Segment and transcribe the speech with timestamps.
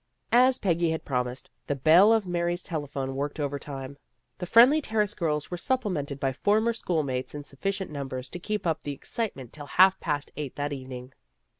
[0.33, 3.99] As Peggy had promised, the bell of Mary's telephone worked over time.
[4.39, 8.65] The Friendly Terrace girls were supplemented by former school mates in sufficient numbers to keep
[8.65, 11.13] up the excitement till half past eight that evening.